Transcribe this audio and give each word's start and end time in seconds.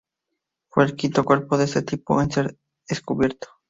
Fue 0.71 0.83
el 0.85 0.95
quinto 0.95 1.23
cuerpo 1.23 1.59
de 1.59 1.65
este 1.65 1.83
tipo 1.83 2.19
en 2.23 2.31
ser 2.31 2.57
descubierto. 2.89 3.49